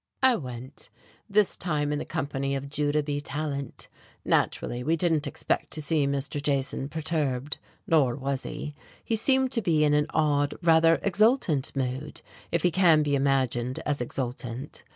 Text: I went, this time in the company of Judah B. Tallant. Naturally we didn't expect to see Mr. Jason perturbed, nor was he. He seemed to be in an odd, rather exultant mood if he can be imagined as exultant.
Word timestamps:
I 0.23 0.35
went, 0.35 0.89
this 1.29 1.55
time 1.55 1.93
in 1.93 1.99
the 1.99 2.05
company 2.05 2.55
of 2.55 2.71
Judah 2.71 3.03
B. 3.03 3.21
Tallant. 3.21 3.87
Naturally 4.25 4.83
we 4.83 4.97
didn't 4.97 5.27
expect 5.27 5.71
to 5.73 5.79
see 5.83 6.07
Mr. 6.07 6.41
Jason 6.41 6.89
perturbed, 6.89 7.59
nor 7.85 8.15
was 8.15 8.41
he. 8.41 8.73
He 9.05 9.15
seemed 9.15 9.51
to 9.51 9.61
be 9.61 9.83
in 9.83 9.93
an 9.93 10.07
odd, 10.09 10.55
rather 10.63 10.97
exultant 11.03 11.75
mood 11.75 12.21
if 12.51 12.63
he 12.63 12.71
can 12.71 13.03
be 13.03 13.13
imagined 13.13 13.77
as 13.85 14.01
exultant. 14.01 14.83